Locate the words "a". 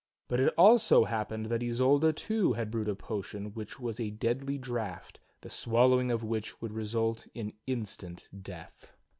2.87-2.95, 3.99-4.09